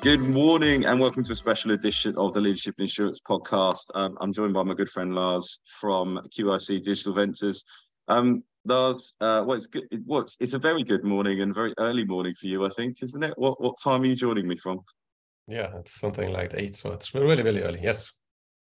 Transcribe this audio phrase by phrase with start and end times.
[0.00, 3.82] Good morning and welcome to a special edition of the Leadership Insurance podcast.
[3.96, 7.64] Um, I'm joined by my good friend Lars from QIC Digital Ventures.
[8.06, 9.88] Um, Lars, uh, well, it's good.
[9.90, 13.02] It, what's it's a very good morning and very early morning for you, I think,
[13.02, 13.34] isn't it?
[13.36, 14.78] What what time are you joining me from?
[15.48, 17.80] Yeah, it's something like eight, so it's really really early.
[17.82, 18.12] Yes.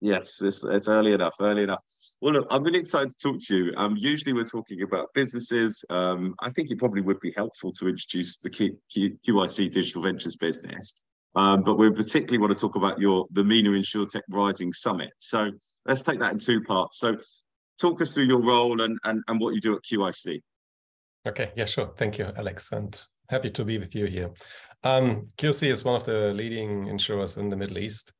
[0.02, 1.36] Yes, it's, it's early enough.
[1.40, 1.82] Early enough.
[2.20, 3.72] Well, look, I'm really excited to talk to you.
[3.76, 5.82] Um, usually we're talking about businesses.
[5.90, 10.02] Um, I think it probably would be helpful to introduce the Q, Q, QIC Digital
[10.02, 10.92] Ventures business.
[11.34, 15.10] Um, but we particularly want to talk about your the MENA InsurTech Rising Summit.
[15.18, 15.50] So
[15.86, 16.98] let's take that in two parts.
[16.98, 17.16] So
[17.80, 20.40] talk us through your role and, and, and what you do at QIC.
[21.26, 21.92] Okay, yeah, sure.
[21.96, 24.30] Thank you, Alex, and happy to be with you here.
[24.84, 28.12] Um, QIC is one of the leading insurers in the Middle East.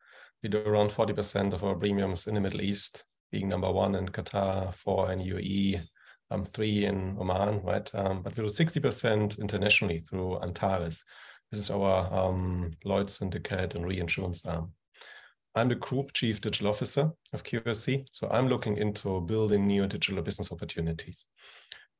[0.42, 4.08] We do around 40% of our premiums in the Middle East, being number one in
[4.08, 5.82] Qatar, four in UAE,
[6.30, 7.94] um, three in Oman, right?
[7.94, 11.04] Um, but we do 60% internationally through Antares
[11.52, 14.72] this is our um, Lloyd's Syndicate and reinsurance arm.
[15.54, 20.22] I'm the Group Chief Digital Officer of QIC, so I'm looking into building new digital
[20.22, 21.26] business opportunities.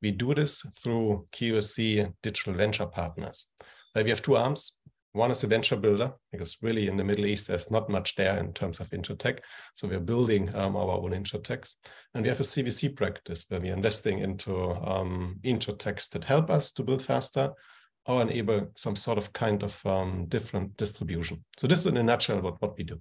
[0.00, 3.50] We do this through QIC Digital Venture Partners.
[3.94, 4.78] Uh, we have two arms.
[5.12, 8.38] One is a venture builder, because really in the Middle East, there's not much there
[8.38, 9.40] in terms of insurtech.
[9.74, 11.74] So we're building um, our own insurtechs.
[12.14, 16.72] And we have a CVC practice where we're investing into um, insurtechs that help us
[16.72, 17.52] to build faster
[18.06, 21.44] or enable some sort of kind of um, different distribution.
[21.56, 23.00] So this is in a nutshell what, what we do.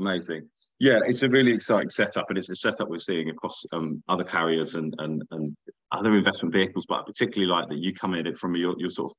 [0.00, 0.48] Amazing.
[0.78, 4.22] Yeah, it's a really exciting setup, and it's a setup we're seeing across um, other
[4.22, 5.56] carriers and, and and
[5.92, 8.90] other investment vehicles, but I particularly like that you come in it from your, your
[8.90, 9.16] sort of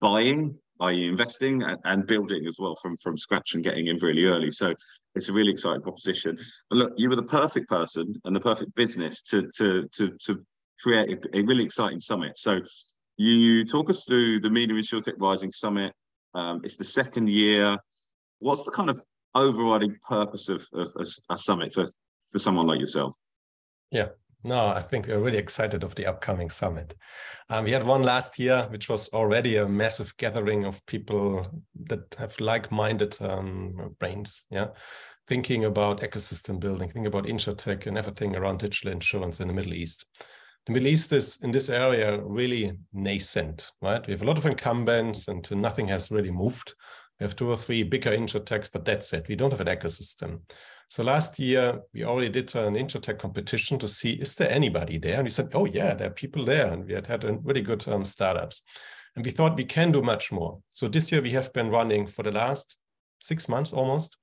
[0.00, 1.08] buying, i.e.
[1.08, 4.50] investing and, and building as well from, from scratch and getting in really early.
[4.50, 4.74] So
[5.14, 6.38] it's a really exciting proposition.
[6.70, 10.44] Look, you were the perfect person and the perfect business to to to to
[10.80, 12.36] create a, a really exciting summit.
[12.36, 12.60] So
[13.16, 15.92] you talk us through the MENA InsurTech Rising Summit.
[16.34, 17.78] Um, it's the second year.
[18.40, 19.02] What's the kind of
[19.34, 21.86] overriding purpose of, of, of a summit for,
[22.30, 23.14] for someone like yourself?
[23.90, 24.08] Yeah,
[24.42, 26.94] no, I think we're really excited of the upcoming summit.
[27.48, 31.46] Um, we had one last year, which was already a massive gathering of people
[31.86, 34.42] that have like-minded um, brains.
[34.50, 34.68] Yeah,
[35.26, 39.74] thinking about ecosystem building, thinking about insurtech and everything around digital insurance in the Middle
[39.74, 40.04] East
[40.66, 44.06] the Middle East is in this area really nascent, right?
[44.06, 46.74] We have a lot of incumbents and nothing has really moved.
[47.20, 49.28] We have two or three bigger insurtechs, but that's it.
[49.28, 50.40] We don't have an ecosystem.
[50.88, 55.16] So last year we already did an insurtech competition to see is there anybody there,
[55.16, 57.86] and we said, oh yeah, there are people there, and we had had really good
[57.88, 58.62] um, startups,
[59.16, 60.60] and we thought we can do much more.
[60.70, 62.76] So this year we have been running for the last
[63.20, 64.16] six months almost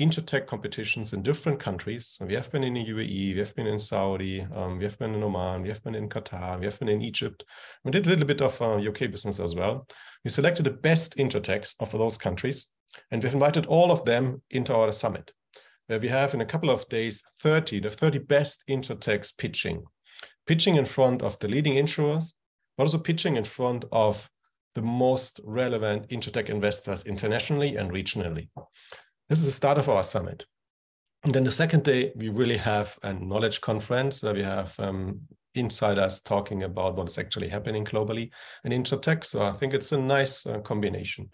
[0.00, 2.18] insurtech competitions in different countries.
[2.26, 5.14] We have been in the UAE, we have been in Saudi, um, we have been
[5.14, 7.44] in Oman, we have been in Qatar, we have been in Egypt.
[7.84, 9.86] We did a little bit of uh, UK business as well.
[10.24, 12.68] We selected the best insurtechs of those countries,
[13.10, 15.32] and we've invited all of them into our summit.
[15.86, 19.84] Where we have in a couple of days 30, the 30 best insurtechs pitching,
[20.46, 22.34] pitching in front of the leading insurers,
[22.78, 24.30] but also pitching in front of
[24.74, 28.48] the most relevant insurtech investors internationally and regionally.
[29.30, 30.44] This is the start of our summit.
[31.22, 35.20] And then the second day, we really have a knowledge conference where we have um,
[35.54, 38.32] insiders talking about what is actually happening globally
[38.64, 39.24] and insurtech.
[39.24, 41.30] So I think it's a nice uh, combination.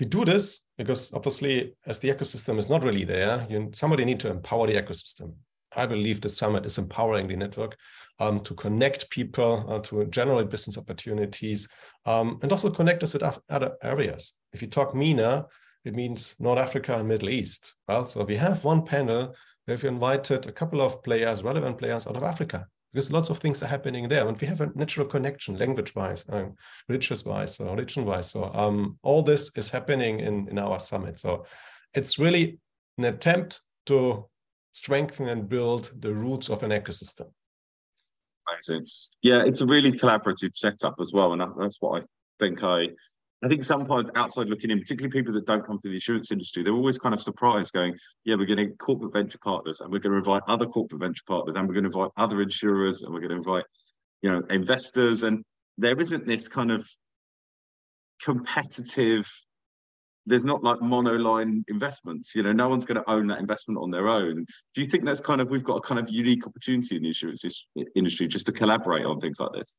[0.00, 4.18] We do this because obviously, as the ecosystem is not really there, you, somebody need
[4.20, 5.34] to empower the ecosystem.
[5.76, 7.76] I believe the summit is empowering the network
[8.18, 11.68] um, to connect people uh, to generate business opportunities
[12.04, 14.34] um, and also connect us with other areas.
[14.52, 15.46] If you talk MENA,
[15.84, 17.74] it means North Africa and Middle East.
[17.88, 19.34] Well, so we have one panel
[19.64, 23.38] where we invited a couple of players, relevant players out of Africa, because lots of
[23.38, 24.26] things are happening there.
[24.28, 26.54] And we have a natural connection, language-wise, um,
[26.88, 28.30] religious-wise, or religion-wise.
[28.30, 31.18] So um, all this is happening in, in our summit.
[31.18, 31.46] So
[31.94, 32.58] it's really
[32.98, 34.28] an attempt to
[34.72, 37.28] strengthen and build the roots of an ecosystem.
[38.50, 38.86] Amazing.
[39.22, 41.32] Yeah, it's a really collaborative setup as well.
[41.32, 42.06] And that's what I
[42.40, 42.88] think I
[43.44, 46.62] I think sometimes outside looking in, particularly people that don't come from the insurance industry,
[46.62, 47.94] they're always kind of surprised going,
[48.24, 51.54] yeah, we're getting corporate venture partners and we're going to invite other corporate venture partners
[51.56, 53.64] and we're going to invite other insurers and we're going to invite,
[54.22, 55.24] you know, investors.
[55.24, 55.42] And
[55.76, 56.88] there isn't this kind of
[58.22, 59.28] competitive,
[60.24, 63.90] there's not like monoline investments, you know, no one's going to own that investment on
[63.90, 64.46] their own.
[64.76, 67.08] Do you think that's kind of, we've got a kind of unique opportunity in the
[67.08, 67.44] insurance
[67.96, 69.76] industry just to collaborate on things like this?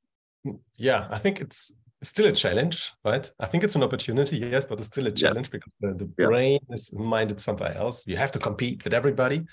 [0.77, 1.71] Yeah, I think it's
[2.09, 3.31] still a challenge, right?
[3.39, 5.51] I think it's an opportunity, yes, but it's still a challenge yeah.
[5.57, 6.25] because the, the yeah.
[6.27, 8.05] brain is minded somewhere else.
[8.07, 9.43] You have to compete with everybody.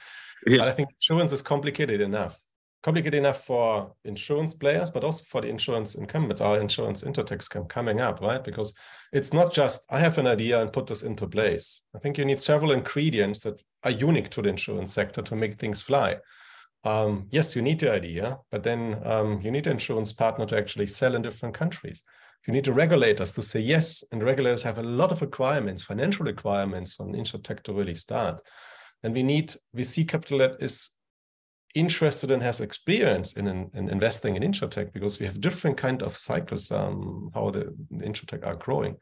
[0.46, 0.58] Yeah.
[0.58, 2.40] But I think insurance is complicated enough.
[2.82, 8.00] complicated enough for insurance players, but also for the insurance incumbents, our insurance insurtechs coming
[8.00, 8.42] up, right?
[8.42, 8.72] Because
[9.12, 11.82] it's not just I have an idea and put this into place.
[11.94, 15.58] I think you need several ingredients that are unique to the insurance sector to make
[15.58, 16.18] things fly.
[16.84, 20.56] Um, yes, you need the idea, but then um, you need an insurance partner to
[20.56, 22.02] actually sell in different countries.
[22.46, 26.24] You need the regulators to say yes, and regulators have a lot of requirements, financial
[26.24, 28.40] requirements from the insurtech to really start.
[29.02, 30.90] And we need VC capital that is
[31.74, 36.02] interested and has experience in, in, in investing in insurtech because we have different kind
[36.02, 38.96] of cycles um, how the, the insurtech are growing.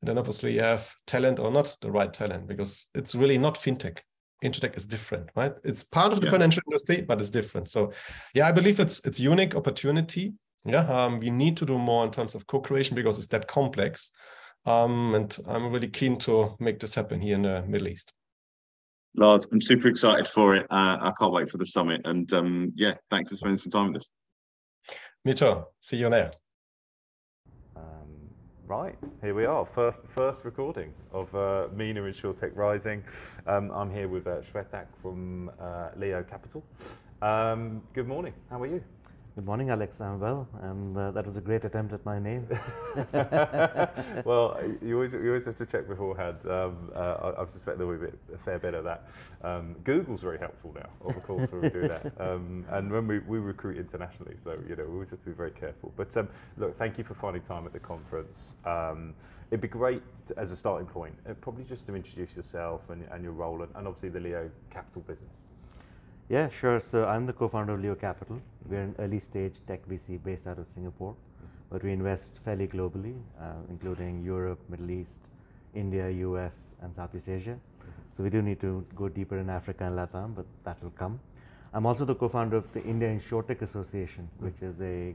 [0.00, 3.54] And then obviously you have talent or not the right talent because it's really not
[3.54, 3.98] fintech.
[4.44, 5.54] Insurtech is different right?
[5.64, 6.32] It's part of the yeah.
[6.32, 7.70] financial industry but it's different.
[7.70, 7.92] So
[8.34, 12.10] yeah i believe it's it's unique opportunity yeah um, we need to do more in
[12.10, 14.12] terms of co-creation because it's that complex
[14.66, 18.12] um, and i'm really keen to make this happen here in the middle east
[19.14, 20.64] Lars, I'm super excited for it.
[20.70, 22.00] Uh, I can't wait for the summit.
[22.06, 24.12] And um, yeah, thanks for spending some time with us.
[25.24, 25.64] Me too.
[25.80, 26.30] See you there.
[27.76, 28.30] Um,
[28.66, 29.66] right, here we are.
[29.66, 33.04] First, first recording of uh, MENA InsurTech Rising.
[33.46, 36.64] Um, I'm here with uh, Shwetank from uh, Leo Capital.
[37.20, 38.32] Um, good morning.
[38.50, 38.82] How are you?
[39.34, 39.98] Good morning, Alex.
[39.98, 42.46] I'm well, and uh, that was a great attempt at my name.
[44.26, 46.36] well, you always, you always have to check beforehand.
[46.44, 46.98] Um, uh,
[47.38, 49.08] I, I, suspect there will be a, fair bit of that.
[49.42, 52.12] Um, Google's very helpful now, of course, when we do that.
[52.20, 55.34] Um, and when we, we recruit internationally, so you know we always have to be
[55.34, 55.94] very careful.
[55.96, 58.54] But um, look, thank you for finding time at the conference.
[58.66, 59.14] Um,
[59.50, 60.02] it'd be great
[60.36, 63.74] as a starting point, uh, probably just to introduce yourself and, and your role, and,
[63.76, 65.38] and obviously the Leo Capital business.
[66.32, 66.80] Yeah, sure.
[66.80, 68.40] So I'm the co-founder of Leo Capital.
[68.66, 71.14] We're an early stage tech VC based out of Singapore,
[71.68, 75.28] but we invest fairly globally, uh, including Europe, Middle East,
[75.74, 77.58] India, US, and Southeast Asia.
[78.16, 81.20] So we do need to go deeper in Africa and Latam, but that will come.
[81.74, 85.14] I'm also the co-founder of the India InsurTech Association, which is a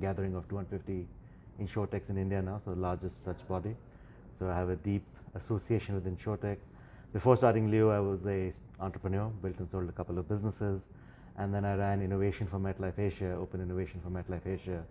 [0.00, 1.04] gathering of 250
[1.60, 3.74] InsurTechs in India now, so the largest such body.
[4.38, 5.02] So I have a deep
[5.34, 6.58] association with InsurTech
[7.12, 10.86] before starting Leo, I was a entrepreneur, built and sold a couple of businesses,
[11.36, 14.82] and then I ran innovation for MetLife Asia, open innovation for MetLife Asia,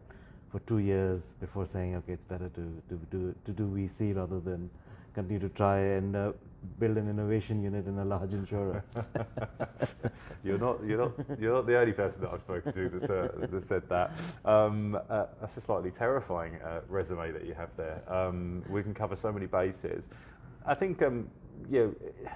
[0.51, 4.39] for two years before saying, okay, it's better to to do to do VC rather
[4.39, 4.69] than
[5.13, 6.31] continue to try and uh,
[6.79, 8.83] build an innovation unit in a large insurer.
[10.44, 13.47] you're not you're not you're not the only person that I've spoken to that's, uh,
[13.50, 14.12] that said that.
[14.45, 18.01] Um, uh, that's a slightly terrifying uh, resume that you have there.
[18.07, 20.07] Um, we can cover so many bases.
[20.65, 21.27] I think um,
[21.69, 22.31] you know,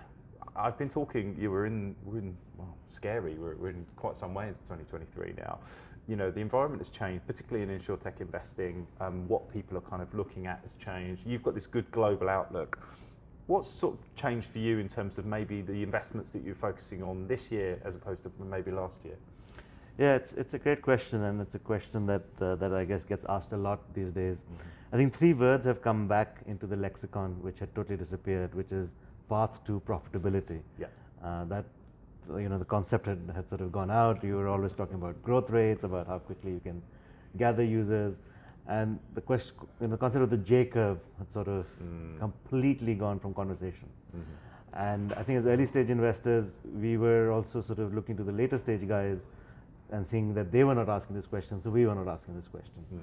[0.56, 1.36] I've been talking.
[1.40, 3.36] You were in, we're in well, scary.
[3.36, 5.60] We're, we're in quite some way into 2023 now.
[6.08, 8.86] You know, the environment has changed, particularly in insurtech investing.
[9.02, 11.24] Um, what people are kind of looking at has changed.
[11.26, 12.80] You've got this good global outlook.
[13.48, 17.04] What's sort of changed for you in terms of maybe the investments that you're focusing
[17.04, 19.18] on this year as opposed to maybe last year?
[19.98, 23.06] Yeah, it's it's a great question, and it's a question that uh, that I guess
[23.06, 24.40] gets asked a lot these days.
[24.40, 24.94] Mm-hmm.
[24.94, 28.72] I think three words have come back into the lexicon, which had totally disappeared, which
[28.72, 28.90] is
[29.30, 30.60] path to profitability.
[30.80, 30.88] Yeah.
[31.24, 31.66] Uh, that
[32.38, 34.24] you know the concept had, had sort of gone out.
[34.24, 36.82] You were always talking about growth rates, about how quickly you can
[37.38, 38.16] gather users,
[38.68, 42.20] and the question, you know, the concept of the J curve had sort of mm.
[42.20, 43.94] completely gone from conversations.
[44.16, 44.78] Mm-hmm.
[44.78, 48.32] And I think as early stage investors, we were also sort of looking to the
[48.32, 49.20] later stage guys
[49.92, 52.48] and seeing that they were not asking this question, so we were not asking this
[52.48, 52.74] question.
[52.94, 53.00] Mm.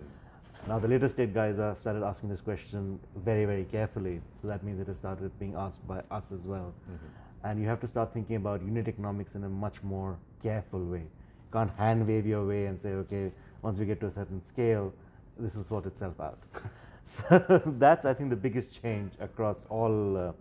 [0.68, 4.20] Now the later state guys have started asking this question very, very carefully.
[4.40, 6.72] So that means it has started being asked by us as well.
[6.84, 7.48] Mm-hmm.
[7.48, 11.00] And you have to start thinking about unit economics in a much more careful way.
[11.00, 14.40] You can't hand wave your way and say, okay, once we get to a certain
[14.40, 14.92] scale,
[15.38, 16.38] this will sort itself out.
[17.04, 20.32] so that's, I think, the biggest change across all uh,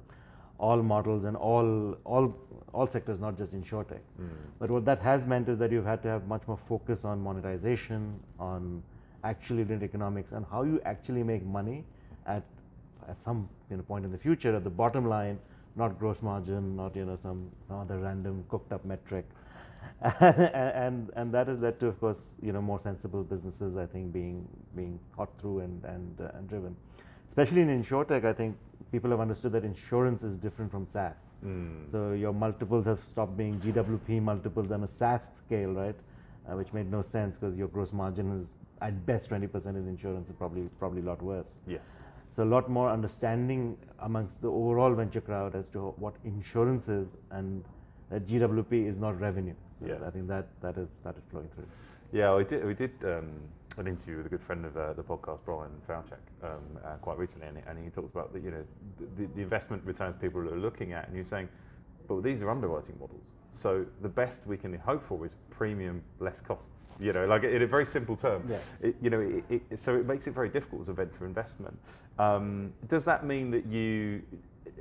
[0.59, 2.35] all models and all all
[2.71, 3.99] all sectors, not just in InsurTech.
[4.21, 4.29] Mm.
[4.59, 7.19] But what that has meant is that you've had to have much more focus on
[7.19, 8.83] monetization, on
[9.23, 11.83] actually unit economics and how you actually make money
[12.25, 12.43] at
[13.07, 15.39] at some you know, point in the future at the bottom line,
[15.75, 19.25] not gross margin, not you know some some other random cooked up metric,
[20.01, 24.11] and and that has led to of course you know more sensible businesses I think
[24.13, 26.75] being being thought through and and uh, and driven,
[27.29, 28.57] especially in insurtech I think
[28.91, 31.31] people have understood that insurance is different from SaaS.
[31.45, 31.89] Mm.
[31.89, 35.95] So your multiples have stopped being GWP multiples on a SaaS scale, right?
[36.49, 40.29] Uh, which made no sense because your gross margin is at best 20% in insurance
[40.29, 41.55] is probably probably a lot worse.
[41.67, 41.85] Yes.
[42.35, 47.07] So a lot more understanding amongst the overall venture crowd as to what insurance is
[47.31, 47.63] and
[48.09, 49.55] that GWP is not revenue.
[49.79, 49.95] So yeah.
[50.05, 51.67] I think that that has started flowing through.
[52.11, 53.29] Yeah, we did we did um,
[53.77, 57.17] an interview with a good friend of uh, the podcast, Bryan Falchuk, um, uh, quite
[57.17, 58.63] recently, and, and, he talks about the you know
[59.17, 61.47] the, the investment returns people are looking at, and you're saying,
[62.07, 66.41] but these are underwriting models So the best we can hope for is premium, less
[66.41, 66.87] costs.
[66.99, 68.43] You know, like in a very simple term.
[68.49, 68.57] Yeah.
[68.81, 71.77] It, you know, it, it, so it makes it very difficult as a venture investment.
[72.19, 74.21] Um, does that mean that you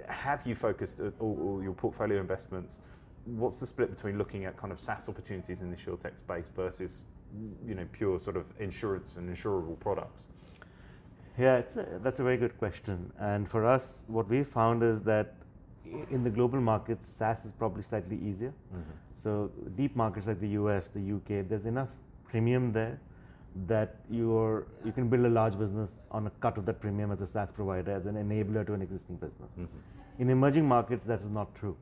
[0.08, 2.78] have you focused all, all your portfolio investments?
[3.24, 6.98] What's the split between looking at kind of SaaS opportunities in the insurtech space versus
[7.66, 10.24] you know pure sort of insurance and insurable products?
[11.38, 13.12] Yeah, it's a, that's a very good question.
[13.18, 15.34] And for us, what we found is that
[15.84, 18.52] in the global markets, SaaS is probably slightly easier.
[18.72, 18.90] Mm-hmm.
[19.14, 21.88] So deep markets like the US, the UK, there's enough
[22.28, 23.00] premium there
[23.66, 27.20] that you're you can build a large business on a cut of that premium as
[27.20, 29.50] a SaaS provider as an enabler to an existing business.
[29.58, 30.22] Mm-hmm.
[30.22, 31.76] In emerging markets, that is not true.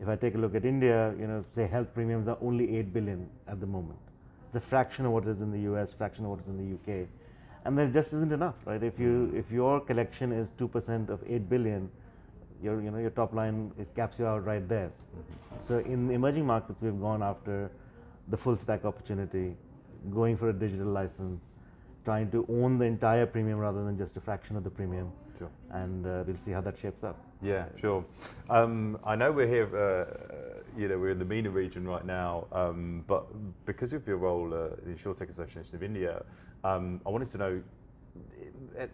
[0.00, 2.92] If I take a look at India, you know, say health premiums are only eight
[2.92, 3.98] billion at the moment.
[4.46, 6.74] It's a fraction of what is in the US, fraction of what is in the
[6.74, 7.06] UK,
[7.64, 8.82] and there just isn't enough, right?
[8.82, 9.36] If you mm-hmm.
[9.36, 11.90] if your collection is two percent of eight billion,
[12.62, 14.90] your you know your top line it caps you out right there.
[14.90, 15.66] Mm-hmm.
[15.66, 17.70] So in emerging markets, we've gone after
[18.28, 19.56] the full stack opportunity,
[20.10, 21.42] going for a digital license,
[22.04, 25.10] trying to own the entire premium rather than just a fraction of the premium.
[25.38, 25.50] Sure.
[25.70, 27.18] And uh, we'll see how that shapes up.
[27.42, 28.04] Yeah, sure.
[28.50, 32.46] Um, I know we're here, uh, you know, we're in the MENA region right now,
[32.52, 33.24] um, but
[33.64, 36.22] because of your role uh, in the InsurTech Association of India,
[36.62, 37.62] um, I wanted to know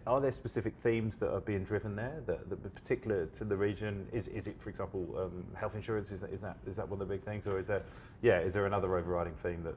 [0.05, 4.07] are there specific themes that are being driven there that, that particular to the region?
[4.11, 6.11] Is, is it, for example, um, health insurance?
[6.11, 7.47] Is that, is, that, is that one of the big things?
[7.47, 7.83] Or is there,
[8.21, 9.75] yeah, is there another overriding theme that?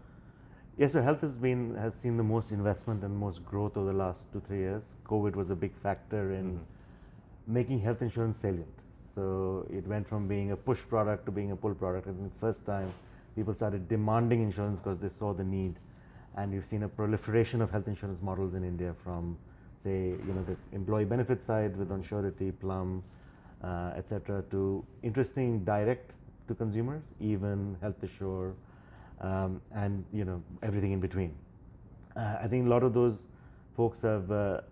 [0.79, 3.99] Yeah, so health has been, has seen the most investment and most growth over the
[3.99, 4.85] last two, three years.
[5.05, 7.55] COVID was a big factor in mm-hmm.
[7.55, 8.67] making health insurance salient.
[9.15, 12.07] So it went from being a push product to being a pull product.
[12.07, 12.93] And the first time
[13.35, 15.75] people started demanding insurance because they saw the need
[16.41, 19.37] and we've seen a proliferation of health insurance models in India from,
[19.85, 23.03] say, you know, the employee benefit side with Onsurity, Plum,
[23.63, 26.13] uh, etc., to interesting direct
[26.49, 28.55] to consumers, even Health Assure,
[29.21, 31.35] um, and you know everything in between.
[32.17, 33.19] Uh, I think a lot of those
[33.77, 34.63] folks have uh,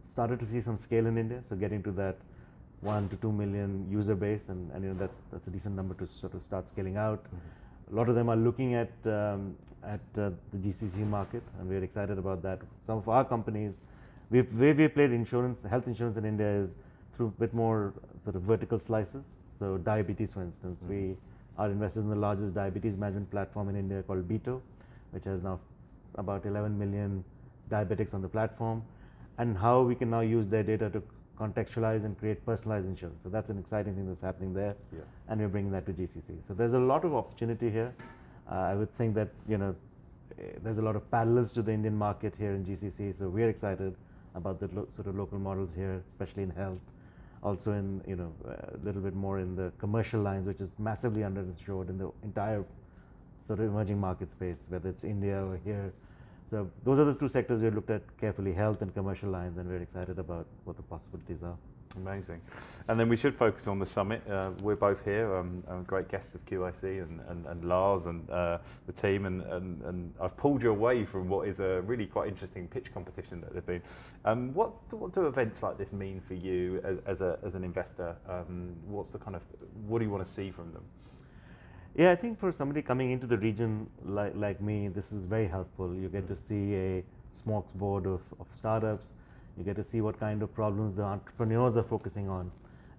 [0.00, 2.16] started to see some scale in India, so getting to that
[2.80, 5.94] one to two million user base, and, and you know that's that's a decent number
[5.94, 7.24] to sort of start scaling out.
[7.24, 7.57] Mm-hmm.
[7.90, 11.82] A lot of them are looking at um, at uh, the GCC market, and we're
[11.82, 12.60] excited about that.
[12.86, 13.80] Some of our companies,
[14.30, 16.74] we've, where we played insurance, health insurance in India is
[17.16, 19.24] through a bit more sort of vertical slices.
[19.58, 21.10] So diabetes, for instance, mm-hmm.
[21.10, 21.16] we
[21.56, 24.60] are invested in the largest diabetes management platform in India called BeatO,
[25.12, 25.58] which has now
[26.16, 27.24] about 11 million
[27.70, 28.82] diabetics on the platform,
[29.38, 31.02] and how we can now use their data to
[31.38, 33.22] contextualize and create personalized insurance.
[33.22, 35.00] So that's an exciting thing that's happening there, yeah.
[35.28, 36.46] and we're bringing that to GCC.
[36.46, 37.94] So there's a lot of opportunity here.
[38.50, 39.74] Uh, I would think that you know
[40.38, 43.48] eh, there's a lot of parallels to the Indian market here in GCC, so we're
[43.48, 43.94] excited
[44.34, 46.78] about the sort of local models here, especially in health.
[47.42, 51.22] Also in you know a little bit more in the commercial lines, which is massively
[51.22, 52.64] underinsured in the entire
[53.46, 55.92] sort of emerging market space, whether it's India or here.
[56.50, 59.68] So those are the two sectors we looked at carefully: health and commercial lines, and
[59.68, 61.56] we're excited about what the possibilities are.
[61.96, 62.40] Amazing.
[62.88, 64.22] And then we should focus on the summit.
[64.28, 68.58] Uh, we're both here, um, great guests of QIC and, and, and Lars and uh,
[68.86, 69.26] the team.
[69.26, 72.92] And, and, and I've pulled you away from what is a really quite interesting pitch
[72.92, 73.82] competition that they've been.
[74.24, 77.64] Um, what, what do events like this mean for you as, as, a, as an
[77.64, 78.16] investor?
[78.28, 79.42] Um, what's the kind of,
[79.86, 80.84] what do you want to see from them?
[81.94, 85.48] Yeah, I think for somebody coming into the region like, like me, this is very
[85.48, 85.94] helpful.
[85.94, 87.04] You get to see a
[87.44, 89.12] smorgasbord of, of startups
[89.58, 92.50] you get to see what kind of problems the entrepreneurs are focusing on.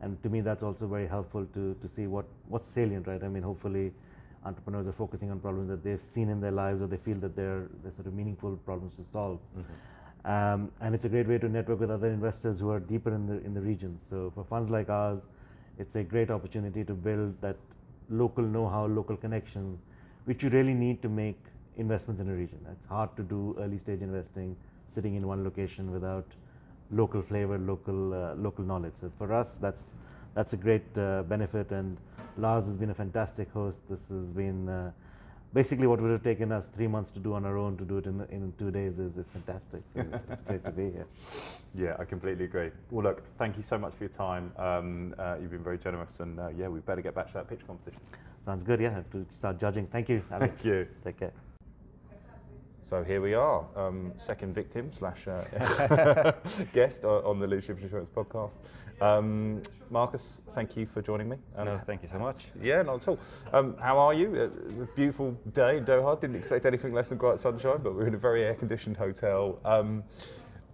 [0.01, 3.24] And to me, that's also very helpful to, to see what, what's salient, right?
[3.24, 3.91] I mean, hopefully,
[4.46, 7.36] entrepreneurs are focusing on problems that they've seen in their lives or they feel that
[7.36, 9.39] they're, they're sort of meaningful problems to solve.
[9.58, 10.31] Mm-hmm.
[10.31, 13.25] Um, and it's a great way to network with other investors who are deeper in
[13.25, 13.98] the, in the region.
[14.10, 15.22] So for funds like ours,
[15.77, 17.55] it's a great opportunity to build that
[18.09, 19.79] local know-how, local connections,
[20.25, 21.39] which you really need to make
[21.77, 22.59] investments in a region.
[22.71, 24.55] It's hard to do early stage investing
[24.87, 26.25] sitting in one location without
[26.91, 28.93] local flavor, local uh, local knowledge.
[28.99, 29.83] So for us, that's
[30.33, 31.71] that's a great uh, benefit.
[31.71, 31.97] And
[32.37, 33.77] Lars has been a fantastic host.
[33.89, 34.91] This has been uh,
[35.53, 37.98] basically what would have taken us three months to do on our own to do
[37.98, 39.82] it in, in two days is, is fantastic.
[39.96, 41.08] So it's great to be here.
[41.75, 42.72] Yeah, I completely agree.
[42.89, 44.51] Well, look, thank you so much for your time.
[44.58, 47.48] Um, uh, you've been very generous, and uh, yeah, we better get back to that
[47.48, 48.01] pitch competition.
[48.44, 48.82] Sounds good.
[48.82, 49.86] Yeah, I have to start judging.
[49.86, 50.63] Thank you, Alex.
[50.63, 50.88] Thank you.
[51.03, 51.32] Take care.
[52.89, 56.31] So here we are, um, second victim slash uh,
[56.74, 58.58] guest on the Leadership Insurance podcast.
[59.00, 61.38] Um, Markus, thank you for joining me.
[61.55, 62.46] Um, no, thank you so much.
[62.60, 63.19] Yeah, not at all.
[63.53, 64.34] Um, how are you?
[64.34, 66.19] It's a beautiful day in Doha.
[66.19, 69.60] Didn't expect anything less than bright sunshine, but we're in a very air-conditioned hotel.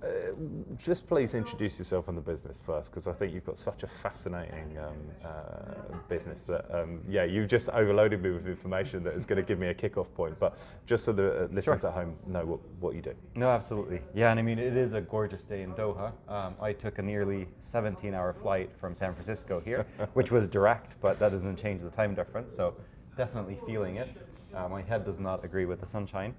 [0.06, 3.58] Um, uh, just please introduce yourself and the business first, because I think you've got
[3.58, 9.04] such a fascinating um, uh, business that, um, yeah, you've just overloaded me with information
[9.04, 10.38] that is going to give me a kickoff point.
[10.40, 11.90] But just so the uh, listeners sure.
[11.90, 13.14] at home know what, what you do.
[13.36, 14.02] No, absolutely.
[14.14, 16.12] Yeah, and I mean, it is a gorgeous day in Doha.
[16.28, 20.96] Um, I took a nearly 17 hour flight from San Francisco here, which was direct,
[21.02, 22.56] but that doesn't change the time difference.
[22.56, 22.76] So
[23.18, 24.10] definitely feeling it.
[24.54, 26.34] Uh, my head does not agree with the sunshine.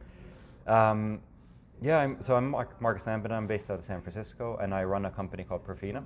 [1.83, 3.33] Yeah, I'm, so I'm Mark, Markus Lambert.
[3.33, 6.03] I'm based out of San Francisco, and I run a company called Prifina.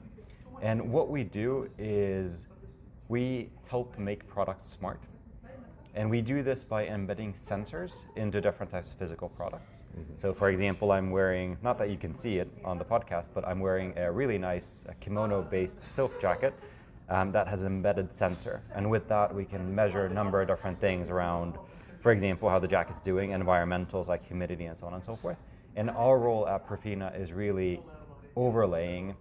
[0.61, 2.47] And what we do is
[3.09, 5.01] we help make products smart.
[5.95, 9.85] And we do this by embedding sensors into different types of physical products.
[9.97, 10.15] Mm-hmm.
[10.17, 13.47] So, for example, I'm wearing, not that you can see it on the podcast, but
[13.47, 16.53] I'm wearing a really nice kimono based silk jacket
[17.09, 18.61] um, that has embedded sensor.
[18.75, 21.59] And with that, we can measure a number of different things around,
[22.01, 25.37] for example, how the jacket's doing, environmentals like humidity and so on and so forth.
[25.77, 27.81] And our role at Prifina is really
[28.37, 29.15] overlaying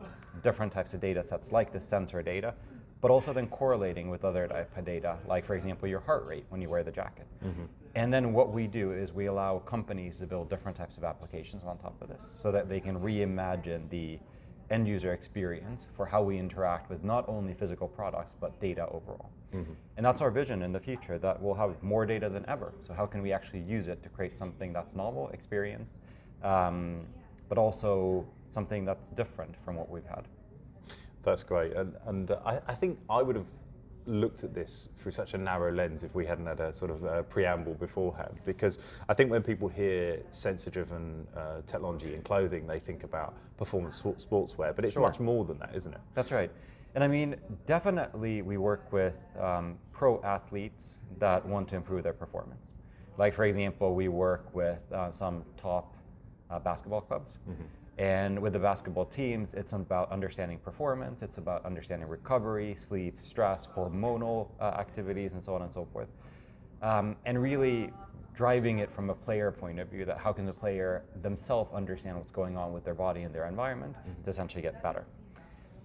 [0.43, 2.53] different types of data sets like the sensor data,
[3.01, 6.45] but also then correlating with other type of data, like for example your heart rate
[6.49, 7.27] when you wear the jacket.
[7.43, 7.63] Mm-hmm.
[7.95, 11.63] And then what we do is we allow companies to build different types of applications
[11.63, 14.19] on top of this so that they can reimagine the
[14.69, 19.31] end user experience for how we interact with not only physical products but data overall.
[19.53, 19.71] Mm-hmm.
[19.97, 22.73] And that's our vision in the future that we'll have more data than ever.
[22.81, 25.99] So how can we actually use it to create something that's novel, experienced,
[26.43, 27.01] um,
[27.47, 30.27] but also something that's different from what we've had.
[31.23, 33.45] That's great, and, and uh, I, I, think I would have
[34.05, 37.03] looked at this through such a narrow lens if we hadn't had a sort of
[37.03, 38.39] a preamble beforehand.
[38.45, 44.01] Because I think when people hear sensor-driven uh, technology in clothing, they think about performance
[44.01, 45.03] sportswear, but it's sure.
[45.03, 46.01] much more than that, isn't it?
[46.15, 46.51] That's right.
[46.95, 52.13] And I mean, definitely we work with um, pro athletes that want to improve their
[52.13, 52.73] performance.
[53.17, 55.93] Like, for example, we work with uh, some top
[56.49, 57.37] uh, basketball clubs.
[57.49, 57.63] Mm-hmm.
[57.99, 63.67] And with the basketball teams, it's about understanding performance, it's about understanding recovery, sleep, stress,
[63.67, 66.07] hormonal uh, activities, and so on and so forth.
[66.81, 67.91] Um, and really
[68.33, 72.15] driving it from a player point of view that how can the player themselves understand
[72.17, 74.23] what's going on with their body and their environment mm-hmm.
[74.23, 75.03] to essentially get better.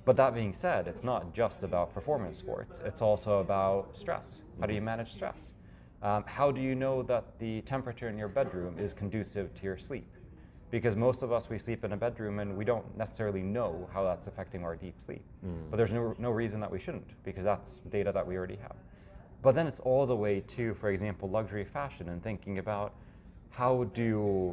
[0.05, 4.41] But that being said, it's not just about performance sports, it's also about stress.
[4.61, 4.85] How do you mm-hmm.
[4.85, 5.53] manage stress?
[6.01, 9.79] Um, how do you know that the temperature in your bedroom is conducive to your
[9.79, 10.07] sleep?
[10.75, 14.03] Because most of us we sleep in a bedroom and we don't necessarily know how
[14.03, 15.71] that's affecting our deep sleep mm.
[15.71, 18.75] but there's no, no reason that we shouldn't because that's data that we already have
[19.41, 22.93] but then it's all the way to for example luxury fashion and thinking about
[23.51, 24.53] how do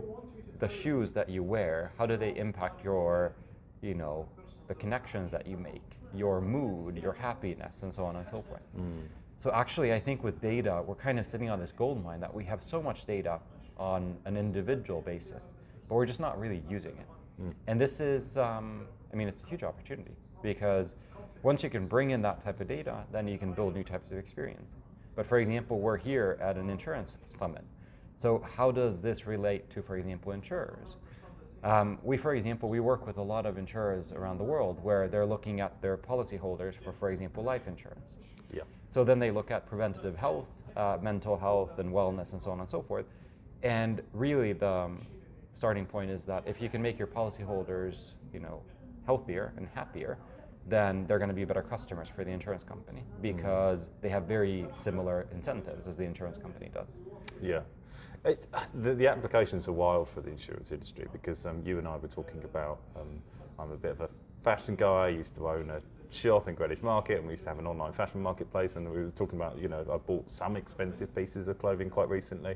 [0.59, 3.33] the shoes that you wear how do they impact your
[3.81, 4.29] you know
[4.67, 8.61] the connections that you make your mood your happiness and so on and so forth
[8.77, 9.01] mm.
[9.39, 12.31] so actually i think with data we're kind of sitting on this gold mine that
[12.31, 13.39] we have so much data
[13.79, 15.53] on an individual basis
[15.91, 17.43] but we're just not really using it.
[17.43, 17.53] Mm.
[17.67, 20.93] And this is, um, I mean, it's a huge opportunity because
[21.43, 24.09] once you can bring in that type of data, then you can build new types
[24.09, 24.71] of experience.
[25.17, 27.65] But for example, we're here at an insurance summit.
[28.15, 30.95] So how does this relate to, for example, insurers?
[31.61, 35.09] Um, we, for example, we work with a lot of insurers around the world where
[35.09, 38.15] they're looking at their policyholders for, for example, life insurance.
[38.53, 38.61] Yeah.
[38.87, 42.61] So then they look at preventative health, uh, mental health, and wellness, and so on
[42.61, 43.07] and so forth.
[43.61, 45.05] And really, the, um,
[45.61, 48.63] starting point is that if you can make your policyholders, you know,
[49.05, 50.17] healthier and happier,
[50.67, 54.65] then they're going to be better customers for the insurance company because they have very
[54.73, 56.97] similar incentives as the insurance company does.
[57.39, 57.61] Yeah.
[58.25, 61.95] It, the, the, applications are wild for the insurance industry because um, you and I
[61.95, 62.79] were talking about.
[62.99, 63.21] Um,
[63.59, 64.09] I'm a bit of a
[64.43, 65.05] fashion guy.
[65.05, 65.79] I used to own a
[66.13, 68.75] shop in Greenwich Market, and we used to have an online fashion marketplace.
[68.75, 72.09] And we were talking about, you know, I bought some expensive pieces of clothing quite
[72.09, 72.55] recently.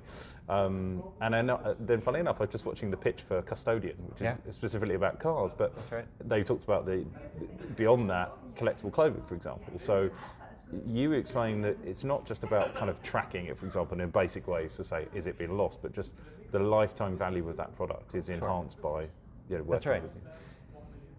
[0.50, 3.98] Um, and then, uh, then, funny enough, I was just watching the pitch for Custodian,
[4.10, 4.36] which yeah.
[4.48, 5.54] is specifically about cars.
[5.54, 6.06] But right.
[6.26, 7.06] they talked about the
[7.76, 9.80] beyond that collectible clothing, for example.
[9.80, 10.10] So
[10.88, 14.48] you explain that it's not just about kind of tracking it, for example, in basic
[14.48, 16.14] ways to say, is it being lost, but just
[16.52, 19.02] the lifetime value of that product is enhanced sure.
[19.02, 19.08] by
[19.50, 20.04] you know, That's right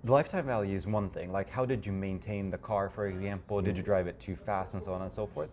[0.05, 1.33] the lifetime value is one thing.
[1.33, 3.61] Like, how did you maintain the car, for example?
[3.61, 5.51] Did you drive it too fast, and so on and so forth?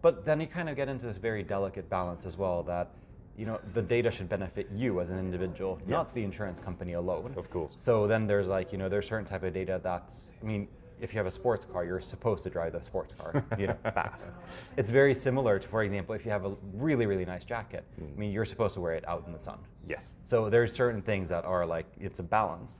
[0.00, 2.90] But then you kind of get into this very delicate balance as well that
[3.36, 5.96] you know the data should benefit you as an individual, yeah.
[5.96, 7.32] not the insurance company alone.
[7.36, 7.74] Of course.
[7.76, 10.68] So then there's like you know there's certain type of data that's I mean
[11.02, 13.76] if you have a sports car, you're supposed to drive the sports car, you know,
[13.92, 14.30] fast.
[14.76, 17.84] It's very similar to, for example, if you have a really, really nice jacket.
[18.00, 18.12] Mm.
[18.14, 19.58] I mean, you're supposed to wear it out in the sun.
[19.88, 20.14] Yes.
[20.24, 22.78] So there's certain things that are like it's a balance.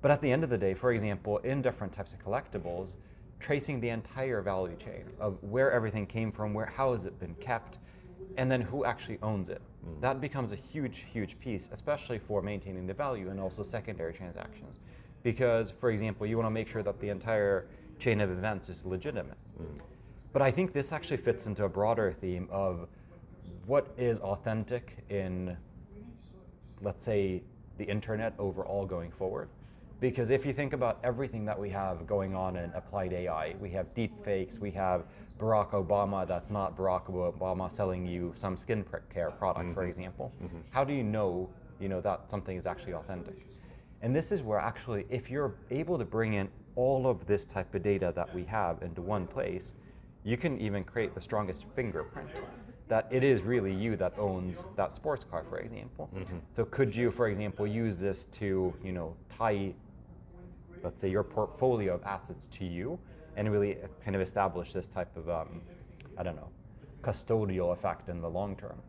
[0.00, 2.96] But at the end of the day, for example, in different types of collectibles,
[3.40, 7.34] tracing the entire value chain of where everything came from, where how has it been
[7.34, 7.78] kept,
[8.36, 9.60] and then who actually owns it.
[9.86, 10.00] Mm.
[10.00, 14.78] That becomes a huge, huge piece, especially for maintaining the value and also secondary transactions.
[15.22, 17.66] Because, for example, you want to make sure that the entire
[17.98, 19.36] chain of events is legitimate.
[19.60, 19.80] Mm.
[20.32, 22.88] But I think this actually fits into a broader theme of
[23.66, 25.56] what is authentic in,
[26.80, 27.42] let's say,
[27.76, 29.48] the internet overall going forward.
[30.00, 33.70] Because if you think about everything that we have going on in applied AI, we
[33.70, 35.04] have deep fakes, we have
[35.38, 39.74] Barack Obama that's not Barack Obama selling you some skin care product, mm-hmm.
[39.74, 40.32] for example.
[40.42, 40.58] Mm-hmm.
[40.70, 43.46] How do you know, you know that something is actually authentic?
[44.02, 47.74] And this is where actually, if you're able to bring in all of this type
[47.74, 49.74] of data that we have into one place,
[50.22, 52.28] you can even create the strongest fingerprint
[52.86, 56.08] that it is really you that owns that sports car, for example.
[56.14, 56.38] Mm-hmm.
[56.52, 59.74] So could you, for example, use this to, you know, tie
[60.82, 62.98] let's say your portfolio of assets to you
[63.36, 65.60] and really kind of establish this type of um,
[66.16, 66.50] i don't know
[67.02, 68.80] custodial effect in the long term.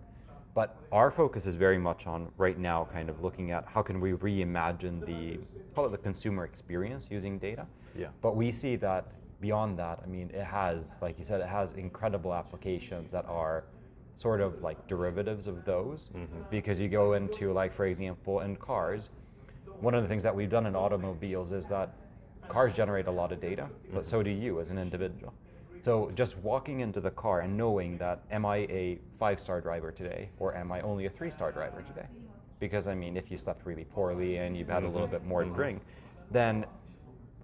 [0.55, 4.01] But our focus is very much on right now kind of looking at how can
[4.01, 5.39] we reimagine the
[5.75, 7.67] call it the consumer experience using data.
[7.95, 8.07] Yeah.
[8.21, 9.07] But we see that
[9.41, 13.63] beyond that i mean it has like you said it has incredible applications that are
[14.17, 16.09] sort of like derivatives of those.
[16.13, 16.41] Mm-hmm.
[16.51, 19.11] because you go into like for example in cars
[19.81, 21.93] one of the things that we've done in automobiles is that
[22.47, 25.33] cars generate a lot of data, but so do you as an individual.
[25.81, 30.29] So just walking into the car and knowing that am I a five-star driver today
[30.39, 32.07] or am I only a three-star driver today?
[32.59, 35.11] Because I mean, if you slept really poorly and you've had a little mm-hmm.
[35.11, 35.55] bit more to mm-hmm.
[35.55, 35.81] drink,
[36.31, 36.65] then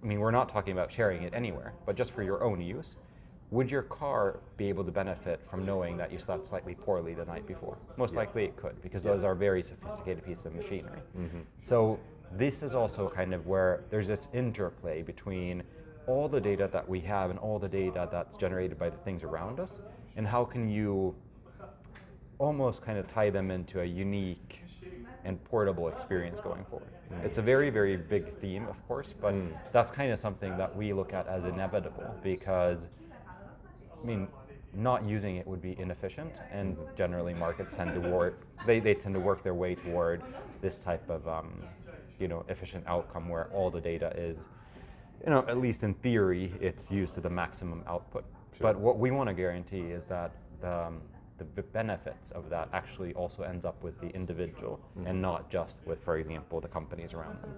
[0.02, 2.96] I mean, we're not talking about sharing it anywhere, but just for your own use.
[3.52, 7.24] Would your car be able to benefit from knowing that you slept slightly poorly the
[7.24, 7.78] night before?
[7.96, 8.18] Most yeah.
[8.18, 9.12] likely it could, because yeah.
[9.12, 10.98] those are very sophisticated pieces of machinery.
[11.16, 11.40] Mm-hmm.
[11.62, 12.00] So
[12.32, 15.62] this is also kind of where there's this interplay between
[16.06, 19.24] all the data that we have and all the data that's generated by the things
[19.24, 19.80] around us,
[20.16, 21.14] and how can you
[22.38, 24.62] almost kind of tie them into a unique
[25.24, 26.88] and portable experience going forward.
[27.12, 27.24] Mm.
[27.24, 29.48] It's a very, very big theme, of course, but mm.
[29.72, 32.88] that's kind of something that we look at as inevitable because,
[34.02, 34.28] I mean,
[34.72, 38.46] not using it would be inefficient, and generally markets tend to work.
[38.66, 40.22] They, they tend to work their way toward
[40.60, 41.64] this type of um,
[42.18, 44.38] you know efficient outcome where all the data is
[45.24, 48.24] you know at least in theory it's used to the maximum output
[48.56, 48.62] sure.
[48.62, 51.00] but what we want to guarantee is that the, um,
[51.38, 55.06] the benefits of that actually also ends up with the individual mm-hmm.
[55.06, 57.54] and not just with, for example, the companies around them.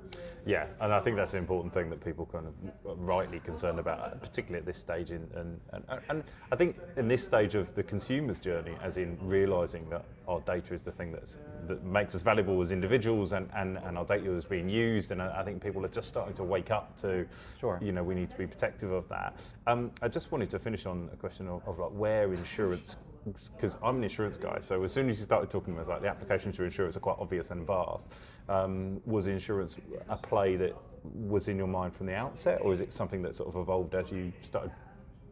[0.46, 4.20] Yeah, and I think that's an important thing that people kind of rightly concerned about,
[4.20, 5.10] particularly at this stage.
[5.10, 9.18] In, and, and, and I think in this stage of the consumer's journey, as in
[9.22, 11.36] realizing that our data is the thing that's,
[11.66, 15.10] that makes us valuable as individuals and, and, and our data is being used.
[15.10, 17.26] And I, I think people are just starting to wake up to,
[17.60, 17.78] sure.
[17.82, 19.38] you know, we need to be protective of that.
[19.66, 22.96] Um, I just wanted to finish on a question of, of like where insurance
[23.32, 26.08] because I'm an insurance guy, so as soon as you started talking about like the
[26.08, 28.06] applications to insurance are quite obvious and vast,
[28.48, 29.76] um, was insurance
[30.08, 33.34] a play that was in your mind from the outset, or is it something that
[33.36, 34.72] sort of evolved as you started?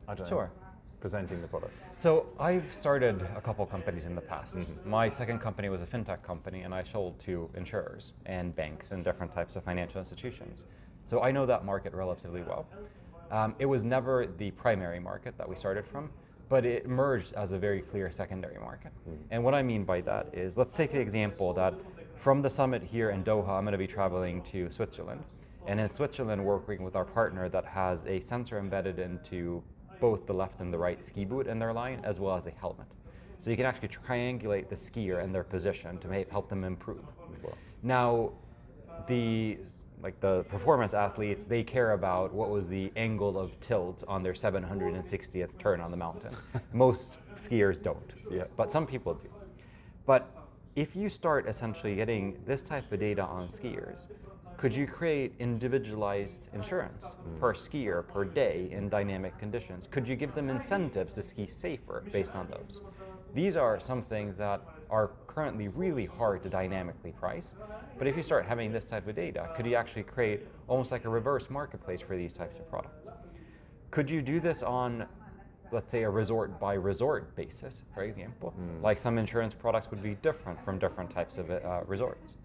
[0.09, 0.45] I don't sure.
[0.45, 0.51] know.
[1.01, 1.73] Presenting the product.
[1.97, 4.57] So I've started a couple companies in the past.
[4.57, 4.91] Mm-hmm.
[4.91, 9.05] My second company was a fintech company, and I sold to insurers and banks and
[9.05, 10.65] different types of financial institutions.
[11.05, 12.67] So I know that market relatively well.
[13.31, 16.11] Um, it was never the primary market that we started from
[16.49, 18.93] but it emerged as a very clear secondary market.
[19.09, 19.19] Mm.
[19.31, 21.75] And what I mean by that is, let's take the example that
[22.15, 25.23] from the summit here in Doha, I'm going to be traveling to Switzerland.
[25.67, 29.63] And in Switzerland, we're working with our partner that has a sensor embedded into
[30.01, 32.51] both the left and the right ski boot in their line, as well as a
[32.51, 32.87] helmet.
[33.41, 37.05] So you can actually triangulate the skier and their position to help them improve.
[37.83, 38.33] Now,
[39.07, 39.59] the
[40.03, 44.35] like the performance athletes, they care about what was the angle of tilt on their
[44.35, 46.35] 760th turn on the mountain.
[46.73, 48.45] Most skiers don't, yeah.
[48.57, 49.29] but some people do.
[50.05, 50.31] But
[50.77, 54.09] if you start essentially getting this type of data on skiers,
[54.57, 57.41] could you create individualized insurance mm.
[57.41, 59.87] per skier per day in dynamic conditions?
[59.91, 62.81] Could you give them incentives to ski safer based on those?
[63.35, 67.55] These are some things that are currently really hard to dynamically price.
[67.99, 71.05] But if you start having this type of data, could you actually create almost like
[71.05, 73.09] a reverse marketplace for these types of products?
[73.91, 75.07] Could you do this on,
[75.73, 78.55] let's say, a resort by resort basis, for example?
[78.59, 78.83] Mm.
[78.83, 82.37] Like some insurance products would be different from different types of uh, resorts.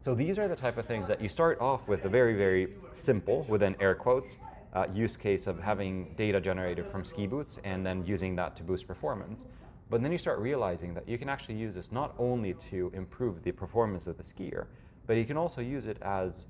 [0.00, 2.74] So these are the type of things that you start off with a very, very
[2.92, 4.36] simple, within air quotes,
[4.74, 8.62] uh, use case of having data generated from ski boots and then using that to
[8.62, 9.46] boost performance.
[9.90, 13.42] But then you start realizing that you can actually use this not only to improve
[13.42, 14.66] the performance of the skier,
[15.06, 16.46] but you can also use it as,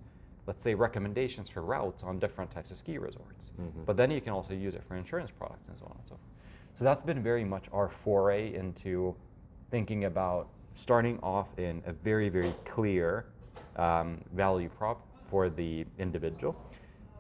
[0.47, 3.51] let's say, recommendations for routes on different types of ski resorts.
[3.61, 3.85] Mm-hmm.
[3.85, 6.11] But then you can also use it for insurance products and so on and so
[6.11, 6.21] forth.
[6.79, 9.15] So that's been very much our foray into
[9.71, 13.27] thinking about starting off in a very, very clear
[13.77, 16.55] um, value prop for the individual,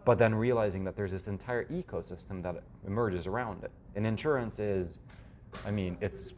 [0.04, 3.70] but then realizing that there's this entire ecosystem that emerges around it.
[3.96, 4.98] And insurance is,
[5.66, 6.32] I mean, it's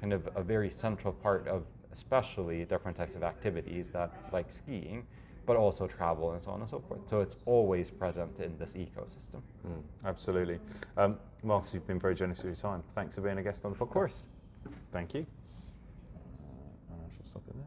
[0.00, 5.06] kind of a very central part of especially different types of activities that like skiing
[5.46, 7.00] but also travel and so on and so forth.
[7.06, 9.42] So it's always present in this ecosystem.
[9.66, 10.60] Mm, absolutely.
[10.96, 12.82] Um, Markus, you've been very generous with your time.
[12.94, 13.82] Thanks for being a guest on the podcast.
[13.82, 14.26] Of course.
[14.92, 15.26] Thank you.
[16.90, 17.66] Uh, I should stop it there.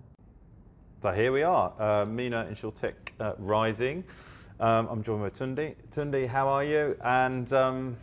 [1.01, 4.03] So here we are, uh, MENA InsurTech uh, Rising.
[4.59, 5.75] Um, I'm joined with Tunde.
[5.93, 6.97] Tunde, how are you?
[7.03, 7.97] And um,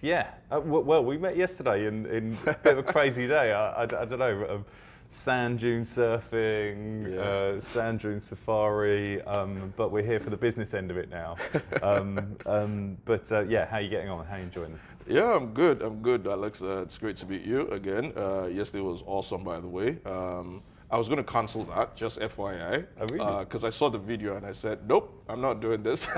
[0.00, 3.52] yeah, uh, well, we met yesterday in, in a bit of a crazy day.
[3.52, 4.46] I, I, I don't know.
[4.48, 4.64] Um,
[5.10, 7.20] sand dune surfing, Yeah.
[7.20, 11.36] uh, sand dune safari, um, but we're here for the business end of it now.
[11.82, 14.26] Um, um, but uh, yeah, how are you getting on?
[14.26, 14.80] How are you enjoying this?
[15.06, 15.80] Yeah, I'm good.
[15.80, 16.60] I'm good, Alex.
[16.62, 18.12] Uh, it's great to meet you again.
[18.16, 19.98] Uh, yesterday was awesome, by the way.
[20.90, 22.86] I was going to cancel that, just FYI.
[22.98, 23.44] Oh, really?
[23.44, 26.08] Because I saw the video and I said, nope, I'm not doing this.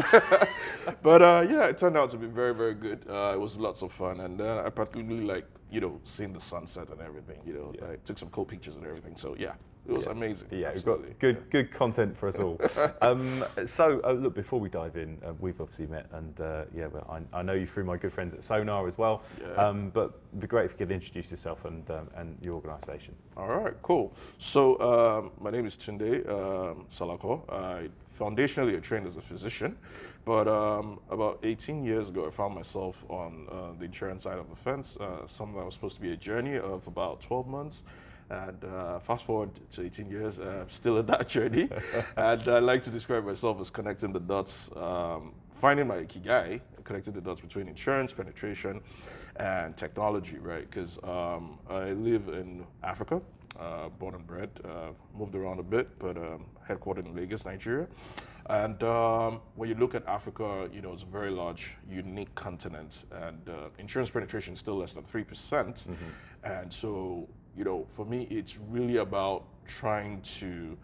[1.02, 3.04] but uh, yeah, it turned out to be very, very good.
[3.09, 4.20] Uh, it was lots of fun.
[4.20, 7.40] And uh, I particularly like, you know, seeing the sunset and everything.
[7.44, 9.16] You know, I took some cool pictures and everything.
[9.16, 9.54] So yeah,
[9.88, 10.49] it was amazing.
[10.51, 11.09] Yeah, Absolutely.
[11.09, 12.61] we've got good good content for us all.
[13.03, 16.87] um, so, uh, look, before we dive in, uh, we've obviously met, and uh, yeah,
[16.87, 19.23] well, I, I know you through my good friends at Sonar as well.
[19.40, 19.53] Yeah.
[19.55, 23.14] Um, but it'd be great if you could introduce yourself and um, and your organisation.
[23.37, 24.12] All right, cool.
[24.38, 27.43] So um, my name is Tunde um, Salako.
[27.51, 29.77] I foundationally I trained as a physician,
[30.25, 34.51] but um, about 18 years ago, I found myself on uh, the insurance side of
[34.51, 34.97] the fence.
[34.99, 37.83] Uh, something that was supposed to be a journey of about 12 months.
[38.31, 41.69] And uh, fast forward to 18 years, uh, still in that journey.
[42.16, 47.12] and I like to describe myself as connecting the dots, um, finding my ikigai, connecting
[47.12, 48.81] the dots between insurance, penetration,
[49.37, 50.71] and technology, right?
[50.71, 53.21] Because um, I live in Africa,
[53.59, 57.88] uh, born and bred, uh, moved around a bit, but um, headquartered in Lagos, Nigeria.
[58.49, 63.05] And um, when you look at Africa, you know, it's a very large, unique continent,
[63.12, 65.27] and uh, insurance penetration is still less than 3%.
[65.27, 65.87] percent
[66.43, 70.76] And so, you know, for me, it's really about trying to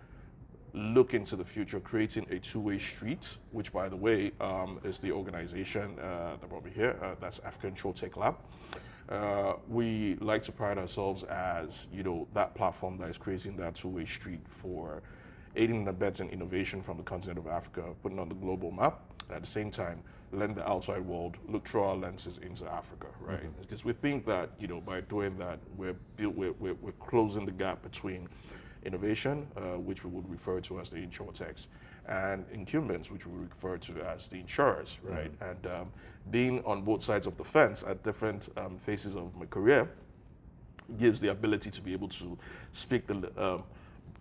[0.73, 5.11] look into the future, creating a two-way street, which, by the way, um, is the
[5.11, 6.99] organization uh, that brought me here.
[7.03, 8.37] Uh, that's Africa InsurTech Lab.
[9.09, 13.75] Uh, we like to pride ourselves as, you know, that platform that is creating that
[13.75, 15.03] two-way street for
[15.55, 19.01] aiding and abetting innovation from the continent of Africa, putting on the global map.
[19.29, 20.03] and At the same time,
[20.33, 23.41] let the outside world look through our lenses into Africa, right?
[23.61, 27.47] Because we think that, you know, by doing that, we're, build, we're, we're, we're closing
[27.47, 28.29] the gap between
[28.85, 31.67] innovation, uh, which we would refer to as the insurtechs,
[32.09, 35.31] and incumbents, which we refer to as the insurers, right?
[35.41, 35.93] And um,
[36.31, 39.89] being on both sides of the fence at different um, phases of my career
[40.99, 42.39] gives the ability to be able to
[42.73, 43.65] speak the um,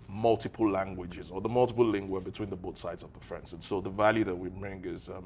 [0.07, 3.53] multiple languages or the multiple lingua between the both sides of the fence.
[3.53, 5.25] And so the value that we bring is um,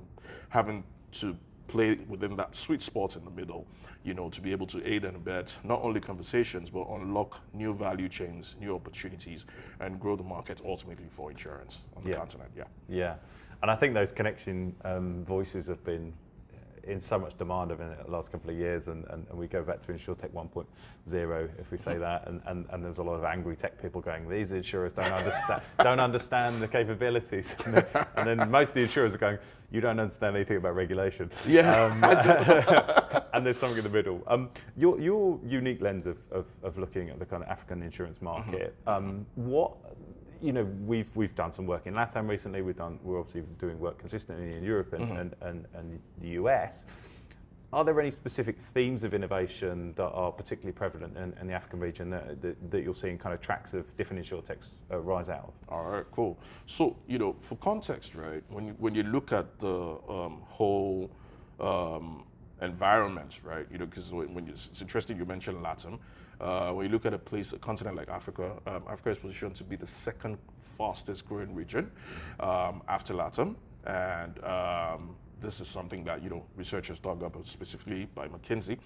[0.49, 1.35] having to
[1.67, 3.67] play within that sweet spot in the middle,
[4.03, 7.73] you know, to be able to aid and abet not only conversations, but unlock new
[7.73, 9.45] value chains, new opportunities,
[9.79, 12.15] and grow the market ultimately for insurance on the Yeah.
[12.15, 12.49] continent.
[12.57, 12.63] Yeah.
[12.87, 13.15] Yeah,
[13.61, 16.11] and I think those connection um, voices have been
[16.89, 19.63] in so much demand over the last couple of years, and, and, and we go
[19.63, 23.23] back to InsurTech 1.0, if we say that, and, and, and there's a lot of
[23.23, 27.85] angry tech people going, these insurers don't understand, don't understand the capabilities, and then,
[28.17, 29.37] and then most of the insurers are going,
[29.71, 31.29] you don't understand anything about regulation.
[31.47, 31.83] Yeah.
[31.83, 34.23] Um, and there's something in the middle.
[34.27, 38.21] Um, your, your unique lens of, of, of looking at the kind of African insurance
[38.21, 39.73] market, um, what
[40.41, 42.61] you know, we've we've done some work in LATAM recently.
[42.61, 46.85] We've done we're obviously doing work consistently in Europe and, and, and, and the US.
[47.71, 51.79] Are there any specific themes of innovation that are particularly prevalent in, in the African
[51.79, 55.49] region that, that, that you're seeing kind of tracks of different insurtechs uh, rise out
[55.49, 55.53] of?
[55.69, 56.39] All right, cool.
[56.65, 61.11] So, you know, for context, right, when you, when you look at the um, whole
[61.59, 62.23] um,
[62.63, 65.99] environment, right, you know, because when, when you, it's interesting you mentioned LATAM.
[66.39, 69.55] Uh, when you look at a place, a continent like Africa, um, Africa is positioned
[69.55, 71.91] to be the second fastest growing region
[72.39, 73.55] um, after Latin.
[73.85, 78.77] And um, this is something that you know researchers dug up specifically by McKinsey,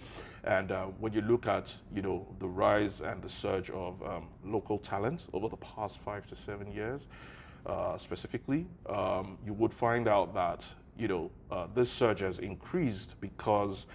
[0.43, 4.27] and uh, when you look at you know the rise and the surge of um,
[4.43, 7.07] local talent over the past five to seven years,
[7.65, 10.65] uh, specifically, um, you would find out that
[10.97, 13.87] you know uh, this surge has increased because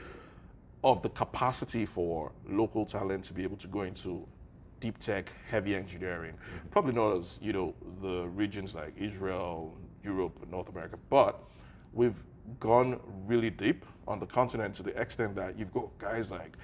[0.85, 4.27] of the capacity for local talent to be able to go into
[4.81, 6.35] deep tech, heavy engineering.
[6.35, 6.69] Mm-hmm.
[6.71, 11.43] Probably not as you know the regions like Israel, Europe, North America, but
[11.93, 12.23] we've
[12.61, 16.57] gone really deep on the continent to the extent that you've got guys like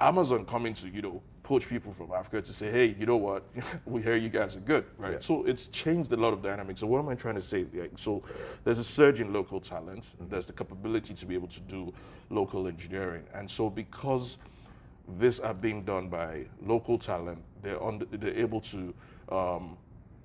[0.00, 3.44] Amazon coming to, you know, poach people from Africa to say, hey, you know what,
[3.84, 5.12] we hear you guys are good, right?
[5.12, 5.18] Yeah.
[5.20, 6.80] So it's changed a lot of dynamics.
[6.80, 7.66] So what am I trying to say?
[7.96, 8.22] So
[8.64, 10.14] there's a surge in local talent.
[10.28, 11.92] There's the capability to be able to do
[12.30, 13.24] local engineering.
[13.34, 14.38] And so because
[15.18, 18.94] this are being done by local talent, they're, on, they're able to
[19.30, 19.76] um,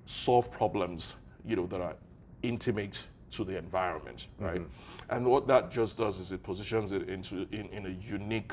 [0.06, 1.96] solve problems, you know, that are
[2.42, 4.62] intimate to the environment, right?
[5.10, 8.52] And what that just does is it positions it into in, in a unique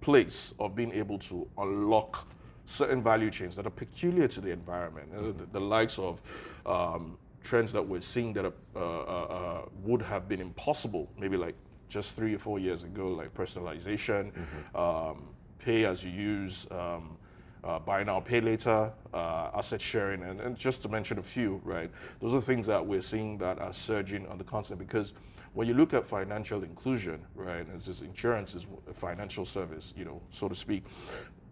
[0.00, 2.26] place of being able to unlock
[2.66, 6.22] certain value chains that are peculiar to the environment, uh, the, the likes of
[6.66, 11.36] um, trends that we're seeing that are, uh, uh, uh, would have been impossible, maybe
[11.36, 11.54] like
[11.88, 14.32] just three or four years ago, like personalization,
[14.76, 17.16] um, pay as you use, um,
[17.64, 21.60] uh, buy now, pay later, uh, asset sharing, and, and just to mention a few,
[21.64, 21.90] right?
[22.20, 25.12] Those are things that we're seeing that are surging on the continent because
[25.54, 30.04] when you look at financial inclusion, right, as this insurance is a financial service, you
[30.04, 30.84] know, so to speak,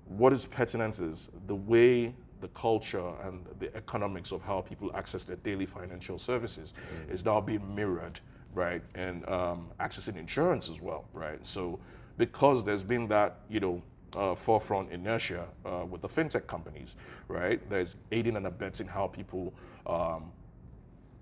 [0.07, 5.25] what is pertinent is the way the culture and the economics of how people access
[5.25, 6.73] their daily financial services
[7.11, 8.21] is now being mirrored,
[8.55, 11.45] right, and um, accessing insurance as well, right?
[11.45, 11.81] So
[12.17, 13.83] because there's been that, you know,
[14.17, 17.61] uh, forefront inertia uh, with the fintech companies, right?
[17.69, 19.53] There's aiding and abetting how people
[19.87, 20.33] um,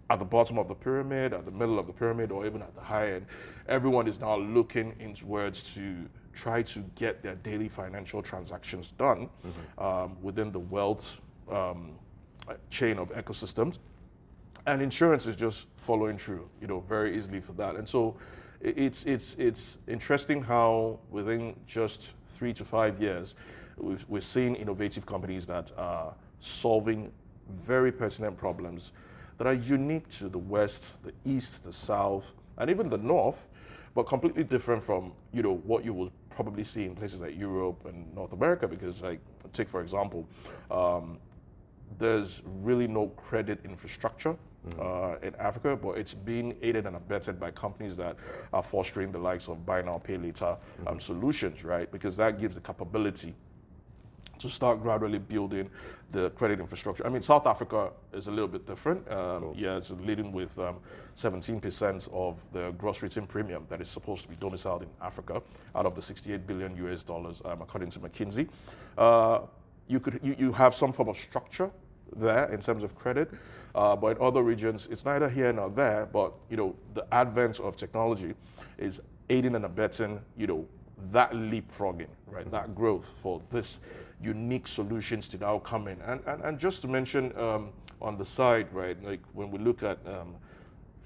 [0.08, 2.74] at the bottom of the pyramid, at the middle of the pyramid, or even at
[2.74, 3.26] the high end,
[3.68, 9.28] everyone is now looking into words to try to get their daily financial transactions done
[9.78, 11.92] um, within the wealth um,
[12.70, 13.78] chain of ecosystems.
[14.66, 17.76] And insurance is just following through, you know, very easily for that.
[17.76, 18.16] And so
[18.60, 23.34] it's, it's, it's interesting how within just three to five years,
[23.76, 27.12] we've, we're seeing innovative companies that are solving
[27.48, 28.92] very pertinent problems
[29.38, 33.48] that are unique to the West, the East, the South, and even the North,
[33.94, 37.86] but completely different from, you know, what you will probably see in places like Europe
[37.86, 39.20] and North America, because like,
[39.52, 40.28] take for example,
[40.70, 41.18] um,
[41.98, 44.36] there's really no credit infrastructure
[44.80, 48.16] uh, in Africa, but it's being aided and abetted by companies that
[48.52, 51.90] are fostering the likes of buy now, pay later um, solutions, right?
[51.90, 53.34] Because that gives the capability
[54.38, 55.70] to start gradually building
[56.12, 57.06] the credit infrastructure.
[57.06, 59.10] I mean, South Africa is a little bit different.
[59.10, 60.76] Um, yeah, it's leading with um,
[61.16, 65.42] 17% of the gross written premium that is supposed to be domiciled in Africa
[65.74, 68.48] out of the 68 billion US dollars, um, according to McKinsey.
[68.96, 69.40] Uh,
[69.88, 71.70] you could you, you have some form of structure
[72.16, 73.30] there in terms of credit,
[73.74, 76.06] uh, but in other regions it's neither here nor there.
[76.06, 78.34] But you know, the advent of technology
[78.78, 80.66] is aiding and abetting you know
[81.12, 82.50] that leapfrogging, right?
[82.50, 83.80] That growth for this
[84.22, 86.00] unique solutions to now come in.
[86.02, 89.82] And, and, and just to mention um, on the side, right, like when we look
[89.82, 90.34] at um,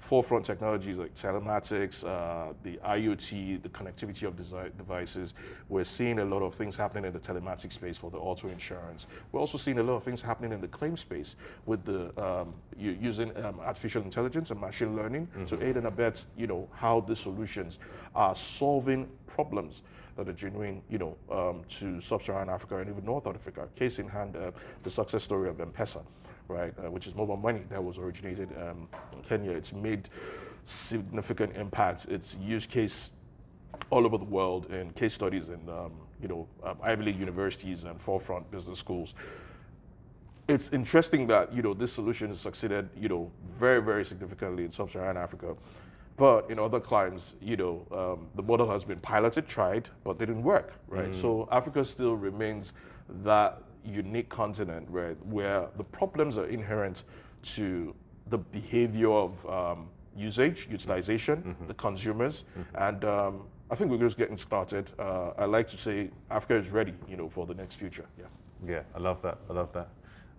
[0.01, 5.35] forefront technologies like telematics, uh, the IoT, the connectivity of desi- devices,
[5.69, 9.05] we're seeing a lot of things happening in the telematics space for the auto insurance.
[9.31, 12.53] We're also seeing a lot of things happening in the claim space with the um,
[12.77, 17.15] using um, artificial intelligence and machine learning to aid and abet, you know, how the
[17.15, 17.77] solutions
[18.15, 19.83] are solving problems
[20.23, 23.67] that are genuine, you know, um, to sub-Saharan Africa and even North Africa.
[23.75, 24.51] Case in hand, uh,
[24.83, 26.03] the success story of M-Pesa,
[26.47, 29.51] right, uh, which is mobile money that was originated um, in Kenya.
[29.51, 30.09] It's made
[30.65, 32.05] significant impact.
[32.09, 33.11] It's use case
[33.89, 37.83] all over the world in case studies in, um, you know, um, Ivy League universities
[37.85, 39.15] and forefront business schools.
[40.47, 44.71] It's interesting that, you know, this solution has succeeded, you know, very, very significantly in
[44.71, 45.55] sub-Saharan Africa.
[46.21, 50.43] But in other climes, you know, um, the model has been piloted, tried, but didn't
[50.43, 51.15] work, right?
[51.15, 52.73] So Africa still remains
[53.23, 57.05] that unique continent where, where the problems are inherent
[57.55, 57.95] to
[58.27, 62.43] the behavior of um, usage, utilization, the consumers,
[62.75, 64.91] and um, I think we're just getting started.
[64.99, 68.05] Uh, I like to say Africa is ready, you know, for the next future.
[68.19, 68.25] Yeah.
[68.67, 69.39] Yeah, I love that.
[69.49, 69.89] I love that.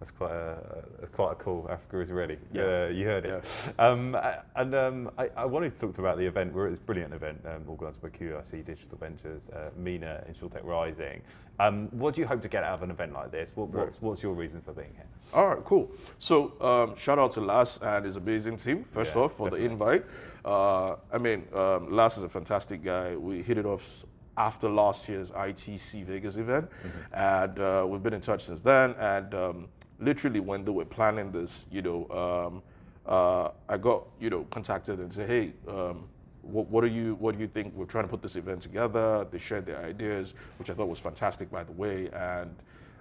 [0.02, 0.58] That's quite a,
[0.98, 1.68] that's quite a cool.
[1.70, 2.36] Africa is ready.
[2.52, 2.62] Yeah.
[2.62, 3.44] Uh, you heard it.
[3.78, 6.52] Um, a- and um, I, I wanted to talk about the event.
[6.52, 11.22] We're at this brilliant event um, organised by QIC Digital Ventures, uh, MENA, InsurTech Rising.
[11.60, 13.52] Um, what do you hope to get out of an event like this?
[13.54, 15.06] What, what's, what's your reason for being here?
[15.32, 15.88] All right, cool.
[16.18, 19.56] So um, shout out to Lars and his amazing team, first Yeah, off, for the
[19.58, 20.04] invite.
[20.44, 23.14] Uh, I mean, um, Lars is a fantastic guy.
[23.14, 24.04] We hit it off
[24.36, 26.68] after last year's ITC Vegas event,
[27.12, 28.94] and uh, we've been in touch since then.
[28.98, 29.68] And um,
[30.02, 32.62] literally, when they were planning this, you know, um,
[33.06, 35.52] uh, I got you know contacted and said, hey.
[35.68, 36.08] Um,
[36.42, 37.72] what, what, do you what do you think?
[37.72, 39.24] We're trying to put this event together.
[39.30, 42.10] They shared their ideas, which I thought was fantastic, by the way.
[42.12, 42.52] And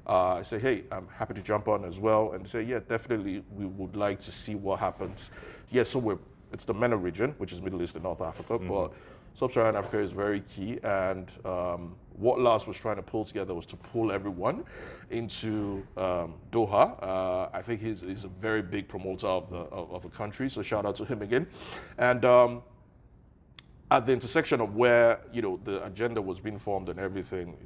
[0.05, 3.43] uh, I say, hey, I'm happy to jump on as well, and say, yeah, definitely,
[3.55, 5.31] we would like to see what happens.
[5.71, 6.19] Yes, so we're
[6.53, 8.93] it's the MENA region, which is Middle East and North Africa, but
[9.33, 13.65] Sub-Saharan Africa is very key, and um, what Lars was trying to pull together was
[13.67, 14.63] to pull everyone
[15.09, 17.01] into um, Doha.
[17.01, 20.49] Uh, I think he's, he's, a very big promoter of the of, of, the country,
[20.49, 21.47] so shout out to him again.
[21.97, 22.61] And um,
[23.89, 27.57] at the intersection of where you know the agenda was being formed and everything,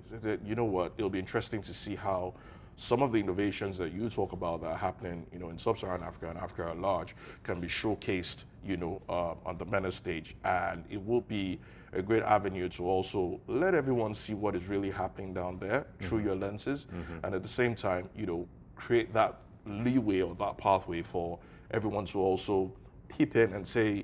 [0.46, 0.94] you know what?
[0.98, 2.34] It'll be interesting to see how
[2.78, 6.04] some of the innovations that you talk about that are happening, you know, in sub-Saharan
[6.04, 10.36] Africa and Africa at large, can be showcased, you know, uh, on the MENA stage,
[10.44, 11.60] and it will be
[11.94, 16.06] a great avenue to also let everyone see what is really happening down there mm-hmm.
[16.06, 17.26] through your lenses, mm-hmm.
[17.26, 21.40] and at the same time, you know, create that leeway or that pathway for
[21.72, 22.72] everyone to also
[23.08, 24.04] peep in and say,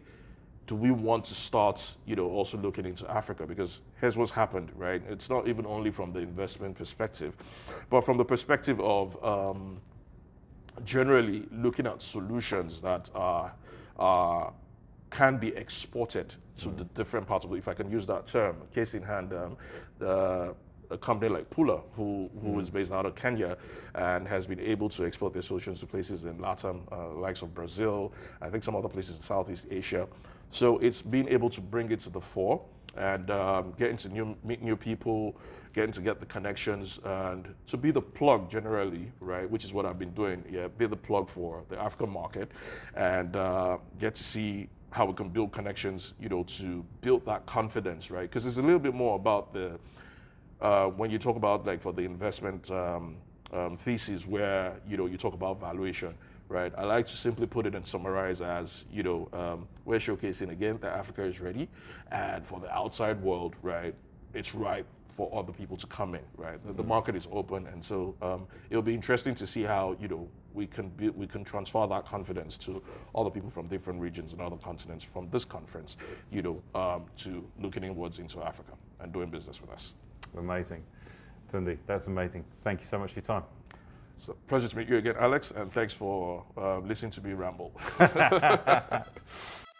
[0.72, 3.46] do we want to start, you know, also looking into Africa?
[3.46, 5.02] Because here's what's happened, right?
[5.10, 7.36] It's not even only from the investment perspective,
[7.90, 9.82] but from the perspective of um,
[10.86, 13.54] generally looking at solutions that are,
[14.00, 14.54] are
[15.10, 16.78] can be exported to mm.
[16.78, 18.56] the different parts of the, if I can use that term.
[18.74, 19.58] Case in hand, um,
[20.00, 20.56] the,
[20.92, 22.62] a company like Pula, who, who mm.
[22.62, 23.58] is based out of Kenya
[23.96, 27.54] and has been able to export their solutions to places in Latin, uh, likes of
[27.54, 30.08] Brazil, I think some other places in Southeast Asia.
[30.50, 32.62] So it's being able to bring it to the fore
[32.98, 35.38] and um, getting to new, meet new people,
[35.74, 39.50] getting to get the connections, and to be the plug generally, right?
[39.50, 40.44] Which is what I've been doing.
[40.52, 42.52] Yeah, be the plug for the African market,
[42.96, 47.46] and uh, get to see how we can build connections, you know, to build that
[47.46, 48.30] confidence, right?
[48.30, 49.80] Because it's a little bit more about the
[50.62, 53.18] uh, when you talk about like for the investment um,
[53.52, 56.14] um, thesis, where you know you talk about valuation
[56.52, 56.74] right?
[56.78, 60.78] I like to simply put it and summarize as, you know, um, we're showcasing again
[60.82, 61.70] that Africa is ready,
[62.12, 63.96] and for the outside world, right,
[64.34, 66.64] it's ripe for other people to come in, right?
[66.66, 70.08] The, the market is open, and so um, it'll be interesting to see how, you
[70.08, 72.82] know, we can be, we can transfer that confidence to
[73.16, 75.96] other people from different regions and other continents from this conference,
[76.32, 79.94] you know, um, to looking inwards into Africa and doing business with us.
[80.38, 80.84] Amazing.
[81.52, 82.46] Tunde, that's amazing.
[82.64, 83.44] Thank you so much for your time.
[84.18, 87.72] So pleasure to meet you again, Alex, and thanks for uh, listening to me ramble.